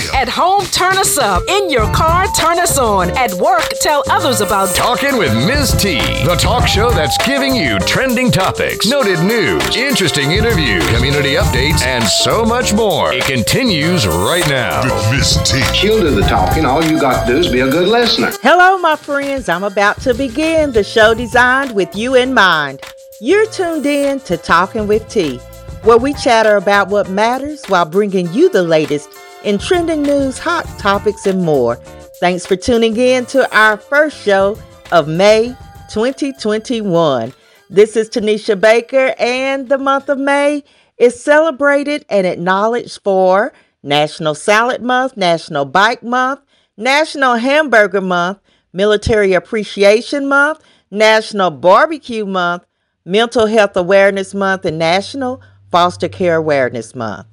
[0.00, 0.14] still.
[0.14, 1.42] At home, turn us up.
[1.48, 3.10] In your car, turn us on.
[3.16, 5.72] At work, tell others about Talking with Ms.
[5.78, 11.82] T, the talk show that's giving you trending topics, noted news, interesting interviews, community updates,
[11.82, 13.12] and so much more.
[13.12, 14.82] It continues right now.
[14.84, 15.60] With Miss T.
[15.74, 16.64] She'll do the talking.
[16.64, 18.30] All you got to do is be a good listener.
[18.42, 19.48] Hello, my friends.
[19.48, 22.82] I'm about to begin the show designed with you in mind.
[23.20, 25.38] You're tuned in to Talking with T,
[25.82, 29.08] where we chatter about what matters while bringing you the latest
[29.44, 31.76] in trending news, hot topics, and more.
[32.18, 34.58] Thanks for tuning in to our first show
[34.90, 35.54] of May
[35.90, 37.32] 2021.
[37.68, 40.64] This is Tanisha Baker, and the month of May
[40.96, 46.40] is celebrated and acknowledged for National Salad Month, National Bike Month,
[46.76, 48.38] National Hamburger Month,
[48.72, 52.64] Military Appreciation Month, National Barbecue Month,
[53.04, 57.26] Mental Health Awareness Month, and National Foster Care Awareness Month.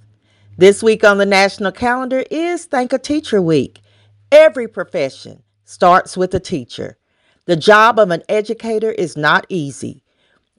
[0.62, 3.82] This week on the national calendar is Thank a Teacher Week.
[4.32, 7.00] Every profession starts with a teacher.
[7.46, 10.04] The job of an educator is not easy.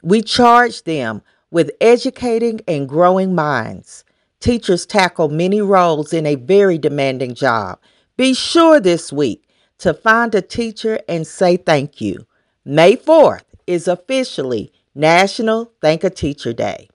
[0.03, 1.23] We charge them
[1.53, 4.03] with educating and growing minds.
[4.41, 7.79] Teachers tackle many roles in a very demanding job.
[8.17, 12.27] Be sure this week to find a teacher and say thank you.
[12.65, 16.89] May 4th is officially National Thank a Teacher Day.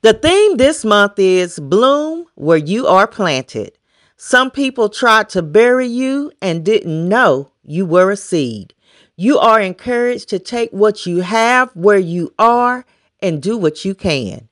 [0.00, 3.76] The theme this month is Bloom Where You Are Planted.
[4.16, 8.74] Some people tried to bury you and didn't know you were a seed.
[9.16, 12.86] You are encouraged to take what you have where you are
[13.20, 14.48] and do what you can.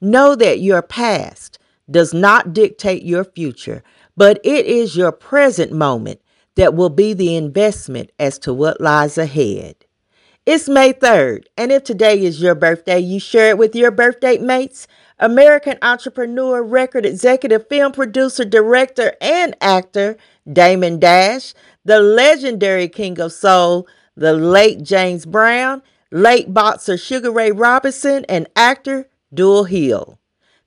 [0.00, 3.84] Know that your past does not dictate your future,
[4.16, 6.20] but it is your present moment
[6.56, 9.76] that will be the investment as to what lies ahead.
[10.50, 14.38] It's May 3rd, and if today is your birthday, you share it with your birthday
[14.38, 14.88] mates.
[15.18, 20.16] American entrepreneur, record executive, film producer, director, and actor
[20.50, 21.52] Damon Dash,
[21.84, 28.48] the legendary King of Soul, the late James Brown, late boxer Sugar Ray Robinson, and
[28.56, 30.18] actor Dulé Hill.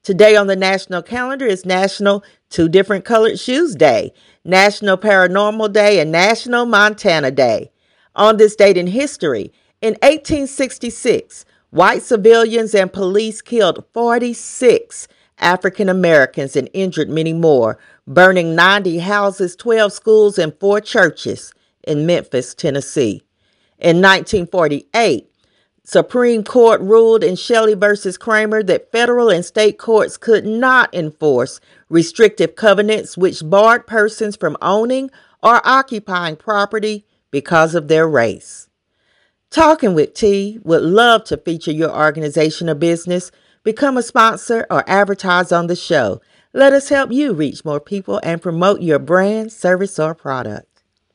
[0.03, 4.13] Today on the national calendar is National Two Different Colored Shoes Day,
[4.46, 7.72] National Paranormal Day, and National Montana Day.
[8.13, 15.08] On this date in history, in 1866, white civilians and police killed 46
[15.40, 21.52] African Americans and injured many more, burning 90 houses, 12 schools, and four churches
[21.84, 23.24] in Memphis, Tennessee.
[23.80, 25.28] In 1948,
[25.84, 31.59] Supreme Court ruled in Shelley versus Kraemer that federal and state courts could not enforce
[31.90, 35.09] restrictive covenants which barred persons from owning
[35.42, 38.68] or occupying property because of their race.
[39.51, 43.31] Talking with T would love to feature your organization or business,
[43.66, 46.22] become a sponsor, or advertise on the show.
[46.53, 50.71] Let us help you reach more people and promote your brand, service, or product.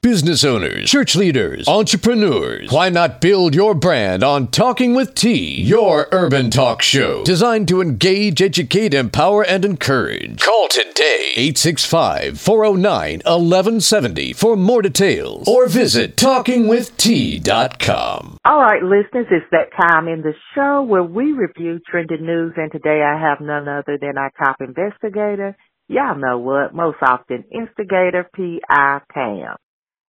[0.06, 2.70] Business owners, church leaders, entrepreneurs.
[2.70, 7.80] Why not build your brand on Talking with T, your urban talk show designed to
[7.80, 10.40] engage, educate, empower, and encourage?
[10.40, 18.38] Call today 865 409 1170 for more details or visit talkingwitht.com.
[18.44, 22.70] All right, listeners, it's that time in the show where we review trending news, and
[22.70, 25.56] today I have none other than our top investigator.
[25.88, 26.72] Y'all know what?
[26.72, 29.00] Most often, instigator P.I.
[29.12, 29.56] Pam.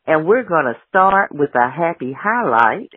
[0.06, 2.90] And we're going to start with a happy highlight.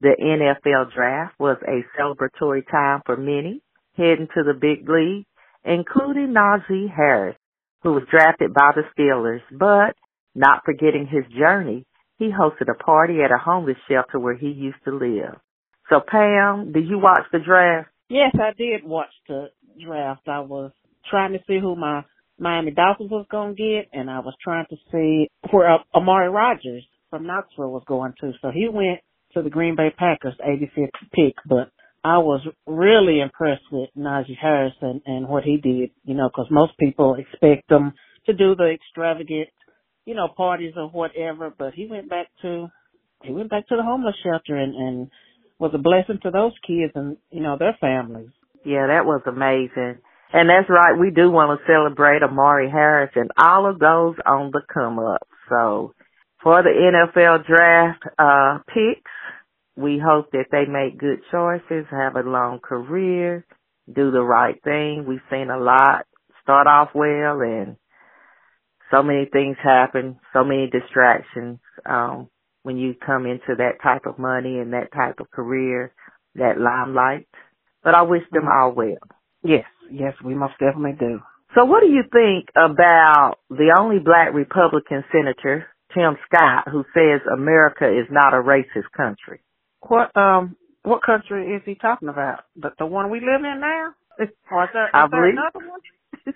[0.00, 3.62] The NFL draft was a celebratory time for many
[3.96, 5.26] heading to the big league,
[5.64, 7.36] including Najee Harris,
[7.82, 9.96] who was drafted by the Steelers, but
[10.34, 11.84] not forgetting his journey,
[12.18, 15.38] he hosted a party at a homeless shelter where he used to live.
[15.88, 17.88] So Pam, did you watch the draft?
[18.08, 19.50] Yes, I did watch the
[19.82, 20.28] draft.
[20.28, 20.72] I was
[21.10, 22.04] trying to see who my
[22.38, 26.28] Miami Dolphins was going to get, and I was trying to see where uh, Amari
[26.28, 28.32] Rogers from Knoxville was going to.
[28.42, 29.00] So he went
[29.34, 31.70] to the Green Bay Packers, 85th pick, but
[32.04, 36.46] I was really impressed with Najee Harris and, and what he did, you know, because
[36.50, 37.94] most people expect him
[38.26, 39.48] to do the extravagant,
[40.04, 42.68] you know, parties or whatever, but he went back to,
[43.22, 45.10] he went back to the homeless shelter and, and
[45.58, 48.28] was a blessing to those kids and, you know, their families.
[48.64, 50.00] Yeah, that was amazing.
[50.32, 54.50] And that's right, we do want to celebrate Amari Harris and all of those on
[54.52, 55.26] the come up.
[55.48, 55.94] So
[56.42, 59.10] for the NFL draft uh picks,
[59.76, 63.46] we hope that they make good choices, have a long career,
[63.92, 65.04] do the right thing.
[65.06, 66.06] We've seen a lot
[66.42, 67.76] start off well and
[68.90, 72.28] so many things happen, so many distractions um
[72.64, 75.94] when you come into that type of money and that type of career,
[76.34, 77.28] that limelight.
[77.84, 78.98] But I wish them all well.
[79.44, 81.20] Yes, yes, we most definitely do.
[81.54, 87.20] So what do you think about the only black Republican senator, Tim Scott, who says
[87.32, 89.40] America is not a racist country?
[89.80, 92.40] What um what country is he talking about?
[92.56, 93.94] The the one we live in now?
[94.50, 95.80] Or is there, is I there believe- another one?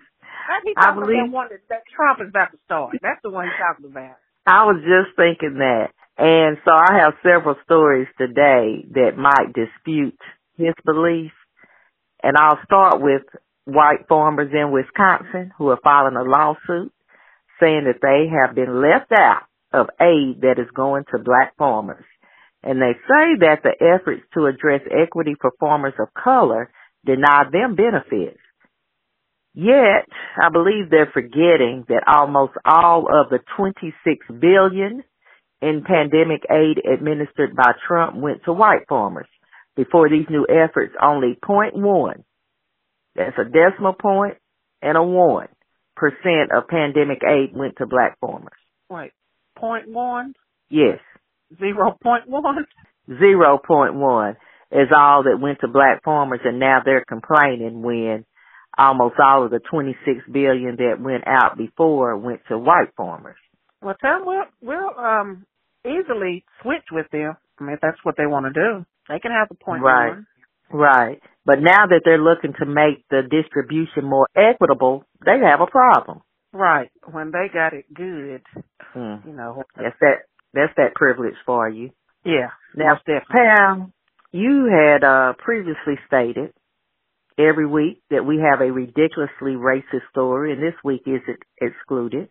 [0.77, 2.97] I believe- about one that, that Trump is about to start.
[3.03, 4.17] That's the one he's talking about.
[4.47, 5.91] I was just thinking that.
[6.19, 10.19] And so I have several stories today that might dispute
[10.57, 11.33] his belief.
[12.23, 13.23] And I'll start with
[13.65, 16.93] white farmers in Wisconsin who are filing a lawsuit
[17.61, 22.05] saying that they have been left out of aid that is going to black farmers.
[22.63, 26.71] And they say that the efforts to address equity for farmers of color
[27.05, 28.41] deny them benefits.
[29.55, 30.07] Yet,
[30.41, 35.03] I believe they're forgetting that almost all of the 26 billion
[35.61, 39.27] in pandemic aid administered by Trump went to white farmers.
[39.77, 42.25] Before these new efforts, only 0.1,
[43.15, 44.37] that's a decimal point
[44.83, 45.49] and a one
[45.97, 48.53] percent of pandemic aid went to black farmers.
[48.89, 49.13] Wait,
[49.57, 50.35] point one,
[50.71, 50.99] Yes,
[51.59, 52.65] zero point one.
[53.09, 54.37] 0.1
[54.73, 58.25] is all that went to black farmers and now they're complaining when
[58.79, 63.37] almost all of the 26 billion that went out before went to white farmers.
[63.83, 65.45] Well, tell them we'll we'll um
[65.85, 67.37] easily switch with them.
[67.59, 70.09] I mean, if that's what they want to do, they can have the point Right.
[70.11, 70.27] one.
[70.73, 71.21] Right.
[71.45, 76.21] But now that they're looking to make the distribution more equitable, they have a problem.
[76.53, 76.91] Right.
[77.11, 78.43] When they got it good,
[78.93, 79.17] Hmm.
[79.29, 79.63] you know.
[79.77, 80.23] That's that
[80.55, 81.91] that's that privilege for you.
[82.25, 82.51] Yeah.
[82.75, 82.99] Now.
[83.31, 83.93] Pam,
[84.33, 86.53] you had uh previously stated
[87.39, 92.29] every week that we have a ridiculously racist story and this week is it excluded.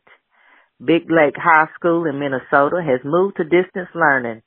[0.83, 4.41] Big Lake High School in Minnesota has moved to distance learning,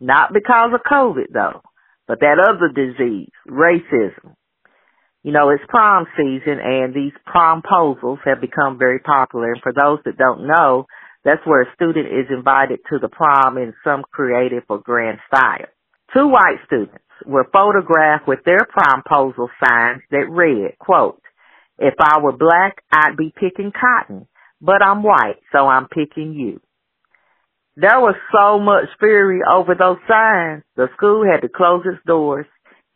[0.00, 1.62] not because of COVID though,
[2.08, 4.34] but that other disease, racism.
[5.22, 9.52] You know, it's prom season and these promposals have become very popular.
[9.52, 10.86] And for those that don't know,
[11.24, 15.68] that's where a student is invited to the prom in some creative or grand style.
[16.14, 21.20] Two white students were photographed with their promposal signs that read, quote,
[21.78, 24.26] if I were black, I'd be picking cotton,
[24.60, 26.60] but I'm white, so I'm picking you.
[27.80, 32.46] There was so much fury over those signs, the school had to close its doors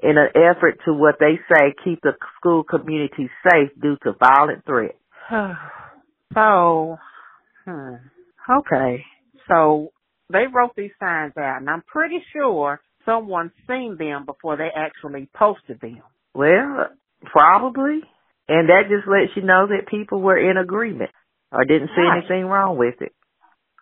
[0.01, 4.65] in an effort to what they say keep the school community safe due to violent
[4.67, 4.99] threats.
[6.35, 6.97] so,
[7.65, 7.95] hmm.
[8.51, 9.05] Okay.
[9.49, 9.93] So
[10.33, 15.29] they wrote these signs out, and I'm pretty sure someone seen them before they actually
[15.33, 16.03] posted them.
[16.35, 16.89] Well,
[17.25, 18.01] probably.
[18.49, 21.11] And that just lets you know that people were in agreement
[21.53, 22.19] or didn't see Right.
[22.19, 23.13] anything wrong with it.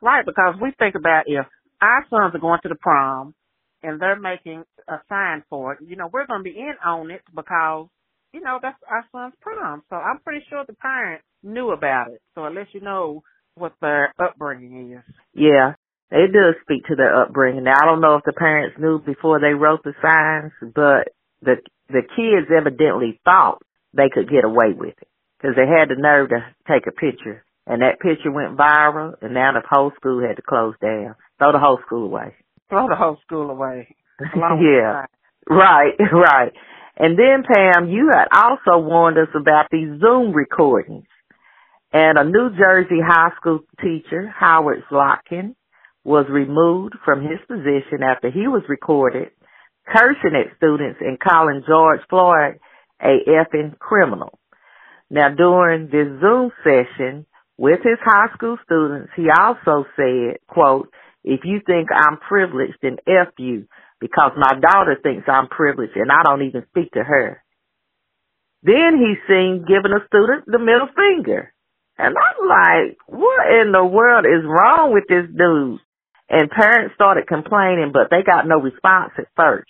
[0.02, 1.46] Right, because we think about if
[1.80, 3.34] our sons are going to the prom
[3.82, 7.10] and they're making a sign for it, you know, we're going to be in on
[7.10, 7.88] it because,
[8.32, 9.82] you know, that's our son's prom.
[9.90, 12.20] So I'm pretty sure the parents knew about it.
[12.34, 13.22] So it lets you know
[13.54, 15.14] what their upbringing is.
[15.34, 15.74] Yeah,
[16.10, 17.64] it does speak to their upbringing.
[17.64, 21.12] Now, I don't know if the parents knew before they wrote the signs, but
[21.42, 21.56] the
[21.88, 23.62] the kids evidently thought
[23.92, 25.08] they could get away with it
[25.38, 26.38] because they had the nerve to
[26.68, 30.42] take a picture, and that picture went viral, and now the whole school had to
[30.42, 32.34] close down, throw the whole school away.
[32.68, 33.94] Throw the whole school away.
[34.34, 35.06] along with the yeah.
[35.48, 36.52] Right, right.
[36.98, 41.06] And then Pam, you had also warned us about these Zoom recordings.
[41.92, 45.54] And a New Jersey high school teacher, Howard Slotkin,
[46.02, 49.30] was removed from his position after he was recorded
[49.86, 52.58] cursing at students and calling George Floyd
[53.00, 54.38] a effing criminal.
[55.08, 57.26] Now during this Zoom session
[57.60, 60.88] with his high school students, he also said, quote,
[61.22, 63.68] if you think I'm privileged, then F you
[64.00, 67.44] because my daughter thinks I'm privileged and I don't even speak to her.
[68.62, 71.52] Then he's seen giving a student the middle finger.
[71.98, 75.80] And I'm like, what in the world is wrong with this dude?
[76.30, 79.68] And parents started complaining, but they got no response at first.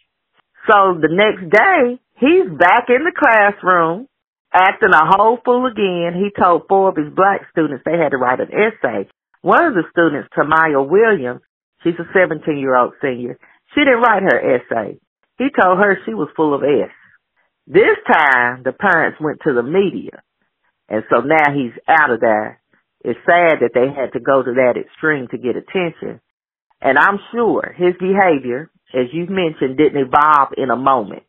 [0.71, 4.07] So the next day, he's back in the classroom,
[4.53, 6.15] acting a whole fool again.
[6.15, 9.09] He told four of his black students they had to write an essay.
[9.43, 11.41] One of the students, Tamaya Williams,
[11.83, 13.39] she's a 17 year old senior,
[13.75, 14.99] she didn't write her essay.
[15.39, 16.91] He told her she was full of S.
[17.67, 20.23] This time, the parents went to the media.
[20.89, 22.61] And so now he's out of there.
[23.03, 26.21] It's sad that they had to go to that extreme to get attention.
[26.83, 31.23] And I'm sure his behavior, as you've mentioned, didn't evolve in a moment.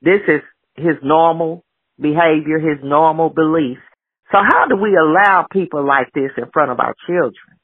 [0.00, 0.40] This is
[0.76, 1.64] his normal
[2.00, 3.82] behavior, his normal beliefs.
[4.32, 7.58] So how do we allow people like this in front of our children?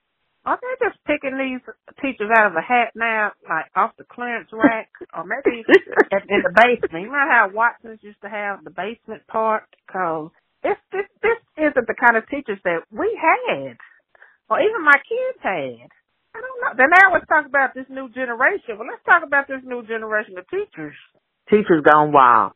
[0.46, 1.62] Are they just picking these
[2.00, 6.40] teachers out of a hat now, like off the clearance rack, or maybe in, in
[6.46, 7.02] the basement?
[7.02, 9.66] You remember how Watson's used to have the basement part?
[9.90, 10.30] Cause
[10.62, 13.74] it's this this isn't the kind of teachers that we had,
[14.48, 15.90] or even my kids had.
[16.34, 16.72] I don't know.
[16.78, 18.78] Then now let's talk about this new generation.
[18.78, 20.94] Well, let's talk about this new generation of teachers.
[21.50, 22.52] Teachers gone wild.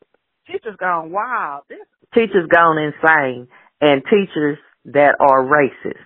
[0.50, 1.64] Teachers gone wild.
[1.68, 1.78] This
[2.14, 3.48] Teachers gone insane,
[3.80, 6.02] and teachers that are racist.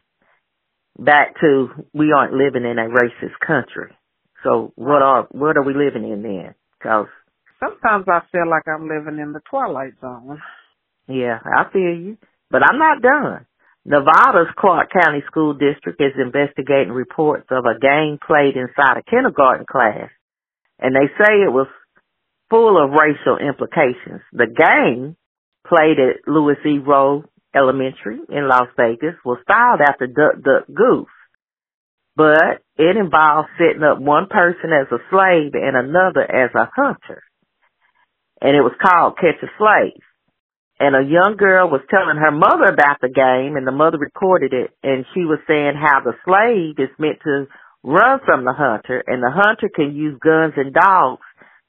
[0.99, 3.97] Back to we aren't living in a racist country.
[4.43, 6.55] So what are what are we living in then?
[6.79, 7.07] Because
[7.59, 10.41] sometimes I feel like I'm living in the twilight zone.
[11.09, 12.19] Yeah, I feel you.
[12.51, 13.47] But I'm not done.
[13.87, 19.67] Nevada's Clark County School District is investigating reports of a game played inside a kindergarten
[19.71, 20.11] class.
[20.79, 21.67] And they say it was
[22.51, 24.23] full of racial implications.
[24.33, 25.17] The game
[25.67, 26.79] played at Lewis E.
[26.79, 27.25] Rowe
[27.55, 31.07] Elementary in Las Vegas was styled after Duck Duck Goose.
[32.17, 37.23] But it involved setting up one person as a slave and another as a hunter.
[38.41, 40.03] And it was called Catch a Slave
[40.81, 44.53] and a young girl was telling her mother about the game and the mother recorded
[44.53, 47.47] it and she was saying how the slave is meant to
[47.85, 51.23] run from the hunter and the hunter can use guns and dogs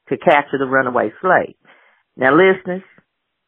[0.08, 1.56] to capture the runaway slave.
[2.16, 2.82] Now listeners,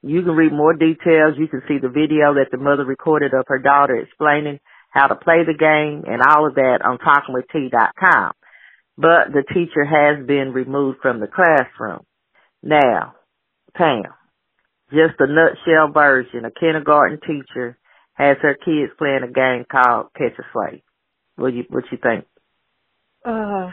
[0.03, 1.35] you can read more details.
[1.37, 4.61] You can see the video that the mother recorded of her daughter explaining
[4.91, 8.33] how to play the game and all of that on talkingwitht.com.
[8.97, 12.05] But the teacher has been removed from the classroom.
[12.63, 13.15] Now,
[13.77, 14.03] Pam,
[14.91, 16.45] just a nutshell version.
[16.45, 17.79] A kindergarten teacher
[18.15, 20.83] has her kids playing a game called Catch a Slave.
[21.37, 22.25] What you what you think?
[23.25, 23.71] Uh,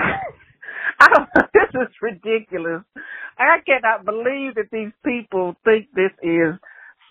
[1.00, 1.46] I don't know.
[1.54, 2.82] This is ridiculous.
[3.38, 6.58] I cannot believe that these people think this is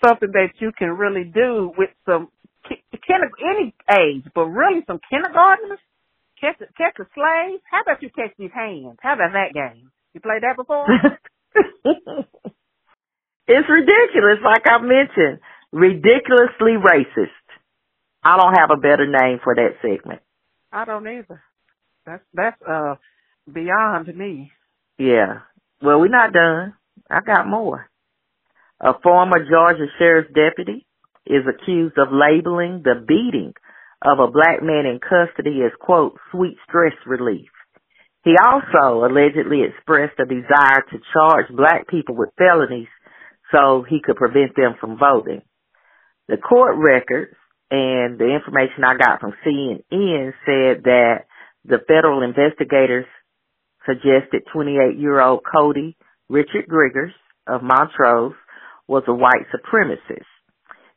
[0.03, 2.29] something that you can really do with some
[2.69, 5.79] any age, but really some kindergartners
[6.39, 7.59] catch a, catch a slave.
[7.69, 8.97] How about you catch these hands?
[9.01, 9.91] How about that game?
[10.13, 10.85] You played that before?
[13.47, 15.39] it's ridiculous, like I mentioned.
[15.71, 17.29] Ridiculously racist.
[18.23, 20.21] I don't have a better name for that segment.
[20.71, 21.41] I don't either.
[22.05, 22.95] That's that's uh
[23.51, 24.51] beyond me.
[24.97, 25.41] Yeah.
[25.81, 26.73] Well, we're not done.
[27.09, 27.87] I got more.
[28.81, 30.85] A former Georgia sheriff's deputy
[31.25, 33.53] is accused of labeling the beating
[34.01, 37.49] of a black man in custody as quote sweet stress relief.
[38.23, 42.87] He also allegedly expressed a desire to charge black people with felonies
[43.51, 45.41] so he could prevent them from voting.
[46.27, 47.35] The court records
[47.71, 51.25] and the information I got from CNN said that
[51.65, 53.05] the federal investigators
[53.85, 55.97] suggested 28 year old Cody
[56.29, 57.13] Richard Griggers
[57.47, 58.35] of Montrose
[58.87, 60.25] was a white supremacist.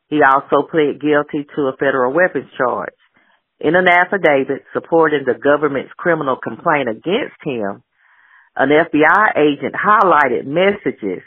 [0.07, 2.93] He also pled guilty to a federal weapons charge.
[3.59, 7.81] In an affidavit supporting the government's criminal complaint against him,
[8.55, 11.23] an FBI agent highlighted messages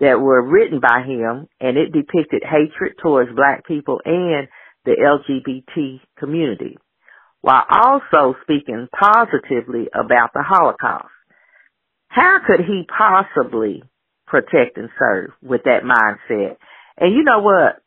[0.00, 4.48] that were written by him and it depicted hatred towards black people and
[4.84, 6.76] the LGBT community,
[7.44, 11.12] while also speaking positively about the Holocaust.
[12.08, 13.82] How could he possibly
[14.26, 16.56] protect and serve with that mindset?
[16.96, 17.82] And you know what?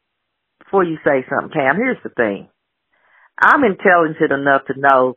[0.59, 2.49] Before you say something, Pam, here's the thing.
[3.41, 5.15] I'm intelligent enough to know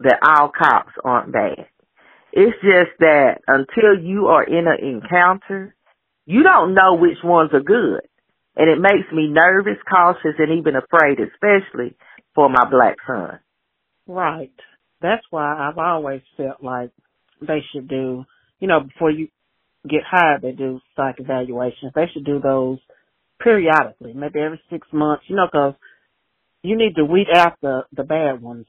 [0.00, 1.66] that all cops aren't bad.
[2.32, 5.74] It's just that until you are in an encounter,
[6.24, 8.00] you don't know which ones are good.
[8.56, 11.94] And it makes me nervous, cautious, and even afraid, especially
[12.34, 13.40] for my black son.
[14.12, 14.52] Right.
[15.00, 16.90] That's why I've always felt like
[17.40, 18.24] they should do,
[18.60, 19.28] you know, before you
[19.88, 21.92] get hired, they do psych evaluations.
[21.94, 22.78] They should do those
[23.42, 25.74] periodically, maybe every six months, you know, because
[26.62, 28.66] you need to weed out the the bad ones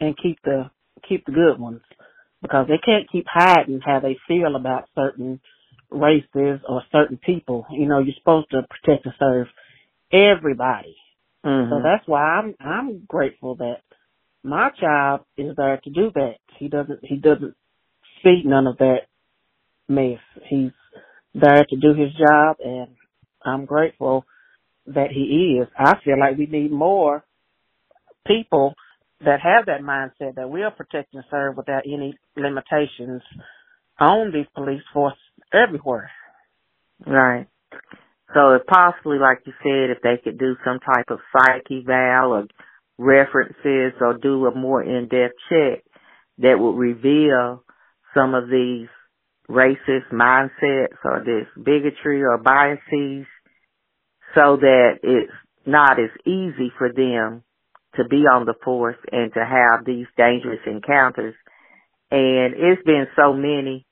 [0.00, 0.70] and keep the
[1.08, 1.82] keep the good ones
[2.42, 5.40] because they can't keep hiding how they feel about certain
[5.90, 7.66] races or certain people.
[7.70, 9.46] You know, you're supposed to protect and serve
[10.10, 10.96] everybody.
[11.44, 11.70] Mm-hmm.
[11.70, 13.82] So that's why I'm I'm grateful that
[14.46, 16.36] my child is there to do that.
[16.58, 17.54] He doesn't he doesn't
[18.22, 19.00] see none of that
[19.88, 20.20] mess.
[20.48, 20.72] He's
[21.34, 22.88] there to do his job and
[23.44, 24.24] I'm grateful
[24.86, 25.68] that he is.
[25.78, 27.24] I feel like we need more
[28.26, 28.74] people
[29.24, 33.22] that have that mindset that will protect and serve without any limitations
[33.98, 35.16] on these police force
[35.52, 36.10] everywhere.
[37.06, 37.46] Right.
[38.34, 42.32] So if possibly, like you said, if they could do some type of psych eval
[42.32, 42.46] or
[42.98, 45.84] references or do a more in-depth check
[46.38, 47.62] that would reveal
[48.14, 48.88] some of these
[49.48, 53.26] racist mindsets or this bigotry or biases
[54.34, 55.32] so that it's
[55.64, 57.42] not as easy for them
[57.96, 61.34] to be on the force and to have these dangerous encounters.
[62.10, 63.86] And it's been so many,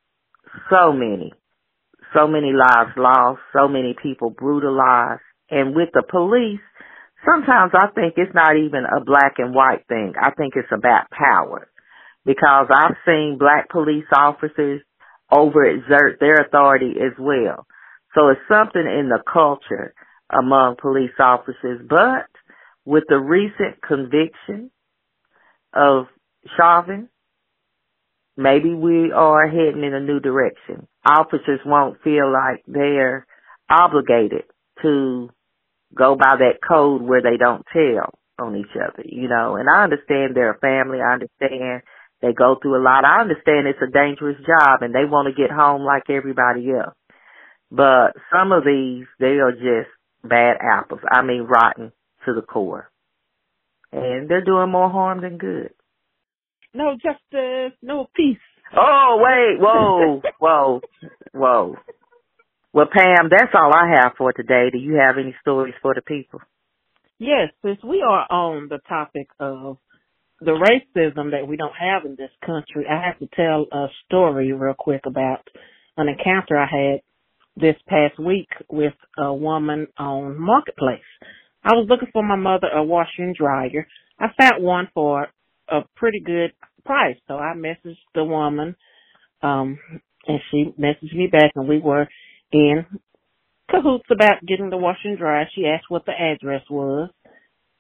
[0.71, 1.33] so many,
[2.15, 5.23] so many lives lost, so many people brutalized.
[5.51, 6.61] And with the police,
[7.25, 10.15] sometimes I think it's not even a black and white thing.
[10.21, 11.69] I think it's about power.
[12.25, 14.81] Because I've seen black police officers
[15.31, 17.67] overexert their authority as well.
[18.15, 19.95] So it's something in the culture
[20.31, 21.81] among police officers.
[21.89, 22.29] But
[22.85, 24.71] with the recent conviction
[25.75, 26.07] of
[26.57, 27.09] Chauvin,
[28.37, 30.87] maybe we are heading in a new direction.
[31.05, 33.27] Officers won't feel like they're
[33.69, 34.45] obligated
[34.83, 35.31] to
[35.95, 39.57] go by that code where they don't tell on each other, you know.
[39.57, 40.99] And I understand they're a family.
[41.01, 41.83] I understand
[42.21, 43.05] they go through a lot.
[43.05, 46.95] I understand it's a dangerous job and they want to get home like everybody else.
[47.71, 49.91] But some of these, they are just
[50.23, 51.01] bad apples.
[51.11, 51.93] I mean, rotten
[52.25, 52.91] to the core.
[53.93, 55.71] And they're doing more harm than good.
[56.73, 58.39] No justice, no peace.
[58.77, 60.81] Oh, wait, whoa, whoa,
[61.33, 61.77] whoa.
[62.75, 64.69] Well, Pam, that's all I have for today.
[64.73, 66.41] Do you have any stories for the people?
[67.21, 69.79] Yes, since we are on the topic of
[70.41, 74.53] the racism that we don't have in this country, I have to tell a story
[74.53, 75.47] real quick about
[75.97, 77.01] an encounter I had
[77.55, 80.99] this past week with a woman on Marketplace.
[81.63, 83.87] I was looking for my mother a washer and dryer.
[84.19, 85.29] I found one for
[85.69, 86.51] a pretty good
[86.85, 88.75] price, so I messaged the woman,
[89.45, 89.79] um,
[90.27, 92.09] and she messaged me back, and we were
[92.53, 92.87] in
[93.71, 95.49] cahoots about getting the washer and dryer.
[95.55, 97.11] She asked what the address was,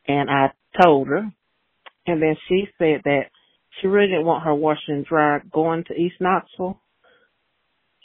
[0.06, 0.52] and I
[0.82, 1.30] told her,
[2.06, 3.30] and then she said that
[3.80, 6.80] she really didn't want her washer and dryer going to East Knoxville.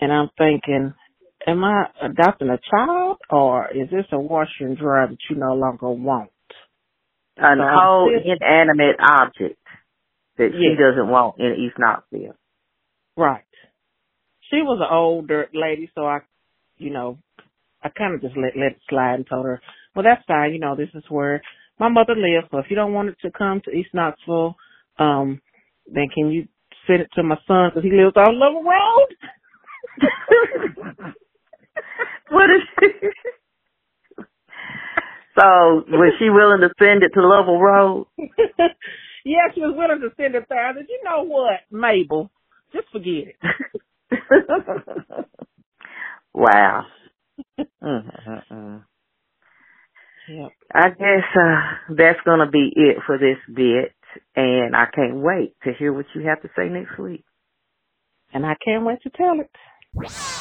[0.01, 0.93] And I'm thinking,
[1.45, 5.53] am I adopting a child or is this a washer and dryer that you no
[5.53, 6.31] longer want?
[7.37, 9.59] An so whole inanimate object
[10.37, 12.35] that she doesn't want in East Knoxville.
[13.15, 13.43] Right.
[14.49, 16.19] She was an older lady, so I,
[16.79, 17.19] you know,
[17.83, 19.61] I kind of just let let it slide and told her,
[19.95, 20.53] well, that's fine.
[20.53, 21.41] You know, this is where
[21.79, 22.47] my mother lives.
[22.51, 24.55] So if you don't want it to come to East Knoxville,
[24.99, 25.41] um,
[25.87, 26.47] then can you
[26.87, 29.07] send it to my son because he lives on Lovell Road?
[32.31, 32.87] what is she?
[35.39, 38.07] so was she willing to send it to Lovell Road?
[39.25, 40.67] yeah, she was willing to send it there.
[40.69, 42.31] I said, you know what, Mabel,
[42.73, 43.37] just forget it.
[46.39, 46.85] wow.
[47.83, 48.77] Mm-hmm.
[50.29, 50.51] Yep.
[50.73, 53.95] I guess uh, that's going to be it for this bit,
[54.35, 57.23] and I can't wait to hear what you have to say next week.
[58.31, 59.49] And I can't wait to tell it.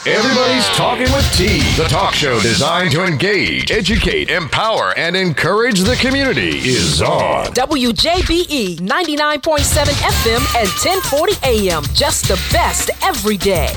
[0.07, 5.97] Everybody's Talking with T, the talk show designed to engage, educate, empower, and encourage the
[5.97, 7.47] community, is on.
[7.55, 11.83] WJBE 99.7 FM and 1040 AM.
[11.95, 13.73] Just the best every day.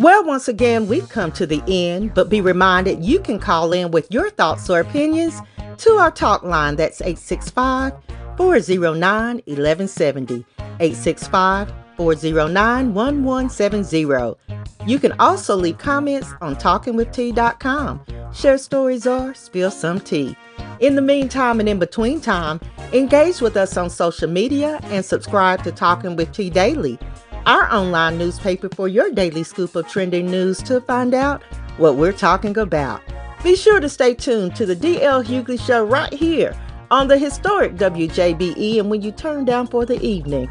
[0.00, 3.90] Well, once again, we've come to the end, but be reminded you can call in
[3.90, 5.40] with your thoughts or opinions
[5.78, 6.76] to our talk line.
[6.76, 7.94] That's 865
[8.36, 10.46] 409 1170.
[10.78, 14.36] 865 409 1170.
[14.86, 18.00] You can also leave comments on talkingwitht.com.
[18.32, 20.36] Share stories or spill some tea.
[20.78, 22.60] In the meantime and in between time,
[22.92, 27.00] engage with us on social media and subscribe to Talking with T Daily,
[27.48, 31.42] our online newspaper for your daily scoop of trending news to find out
[31.78, 33.00] what we're talking about.
[33.42, 36.54] Be sure to stay tuned to the DL Hughley Show right here
[36.90, 40.50] on the historic WJBE and when you turn down for the evening.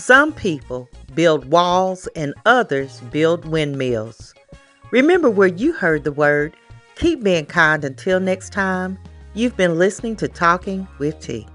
[0.00, 4.34] some people build walls and others build windmills.
[4.90, 6.54] Remember where you heard the word.
[6.96, 8.98] Keep being kind until next time.
[9.34, 11.46] You've been listening to Talking with T.